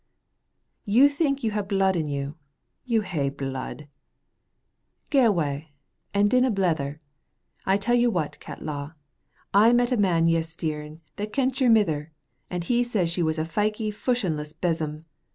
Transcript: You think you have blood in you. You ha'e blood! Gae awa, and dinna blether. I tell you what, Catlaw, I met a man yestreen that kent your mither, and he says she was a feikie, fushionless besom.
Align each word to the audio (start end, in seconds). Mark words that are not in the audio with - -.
You 0.83 1.09
think 1.09 1.43
you 1.43 1.51
have 1.51 1.67
blood 1.67 1.95
in 1.95 2.07
you. 2.07 2.35
You 2.85 3.03
ha'e 3.03 3.29
blood! 3.29 3.87
Gae 5.11 5.25
awa, 5.27 5.67
and 6.11 6.27
dinna 6.27 6.49
blether. 6.49 6.99
I 7.67 7.77
tell 7.77 7.93
you 7.93 8.09
what, 8.09 8.39
Catlaw, 8.39 8.93
I 9.53 9.73
met 9.73 9.91
a 9.91 9.97
man 9.97 10.25
yestreen 10.25 11.01
that 11.17 11.31
kent 11.33 11.61
your 11.61 11.69
mither, 11.69 12.11
and 12.49 12.63
he 12.63 12.83
says 12.83 13.11
she 13.11 13.21
was 13.21 13.37
a 13.37 13.45
feikie, 13.45 13.93
fushionless 13.93 14.53
besom. 14.53 15.05